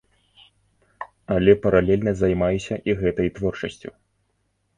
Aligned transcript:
Але 1.35 1.51
паралельна 1.65 2.11
займаюся 2.23 2.75
і 2.91 2.97
гэтай 3.03 3.27
творчасцю. 3.37 3.89